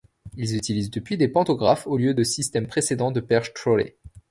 Ils 0.35 0.55
utilisent 0.57 0.89
depuis 0.89 1.15
des 1.15 1.27
pantographes 1.27 1.85
au 1.85 1.95
lieu 1.95 2.15
du 2.15 2.25
système 2.25 2.65
précédent 2.65 3.11
de 3.11 3.19
perche 3.19 3.53
trolley. 3.53 3.97